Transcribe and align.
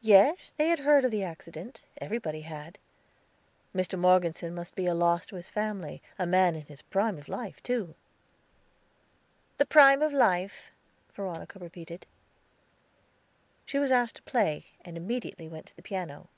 Yes, 0.00 0.54
they 0.56 0.68
had 0.68 0.78
heard 0.78 1.04
of 1.04 1.10
the 1.10 1.22
accident, 1.22 1.82
everybody 1.98 2.40
had; 2.40 2.78
Mr. 3.74 3.98
Morgeson 3.98 4.54
must 4.54 4.74
be 4.74 4.86
a 4.86 4.94
loss 4.94 5.26
to 5.26 5.36
his 5.36 5.50
family, 5.50 6.00
a 6.18 6.24
man 6.24 6.54
in 6.54 6.64
the 6.64 6.82
prime 6.88 7.18
of 7.18 7.28
life, 7.28 7.62
too. 7.62 7.94
"The 9.58 9.66
prime 9.66 10.00
of 10.00 10.14
life," 10.14 10.70
Veronica 11.12 11.58
repeated. 11.58 12.06
She 13.66 13.78
was 13.78 13.92
asked 13.92 14.16
to 14.16 14.22
play, 14.22 14.68
and 14.86 14.96
immediately 14.96 15.48
went 15.50 15.66
to 15.66 15.76
the 15.76 15.82
piano. 15.82 16.28